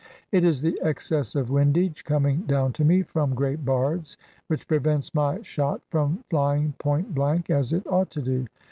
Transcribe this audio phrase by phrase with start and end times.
[0.31, 5.13] It is the excess of windage, coming down to me from great bards, which prevents
[5.13, 8.47] my shot from flying point blank, as it ought to do.